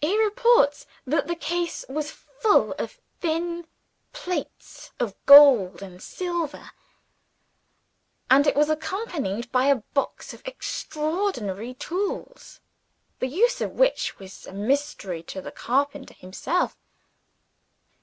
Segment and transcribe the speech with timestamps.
[0.00, 3.66] He reports that the case was full of thin
[4.14, 6.70] plates of gold and silver;
[8.30, 12.60] and it was accompanied by a box of extraordinary tools,
[13.18, 16.74] the use of which was a mystery to the carpenter himself.